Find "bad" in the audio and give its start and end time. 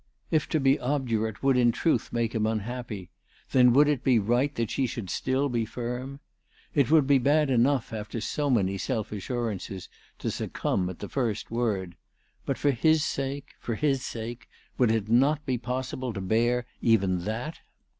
7.19-7.51